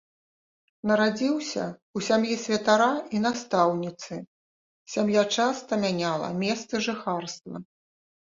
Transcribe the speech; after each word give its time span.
Нарадзіўся 0.91 1.65
ў 1.71 2.05
сям'і 2.07 2.35
святара 2.45 2.87
і 3.17 3.21
настаўніцы, 3.25 4.13
сям'я 4.93 5.23
часта 5.43 5.71
мяняла 5.83 6.29
месцы 6.45 6.75
жыхарства. 6.87 7.57